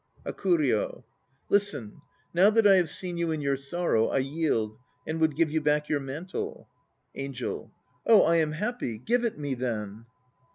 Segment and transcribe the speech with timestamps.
[0.25, 1.03] HAKURYO.
[1.49, 2.01] Listen.
[2.33, 5.61] Now that I have seen you in your sorrow, I yield and would give you
[5.61, 6.67] back your mantle.
[7.15, 7.71] ANGEL.
[8.07, 8.97] Oh, I am happy!
[8.97, 10.07] Give it me then!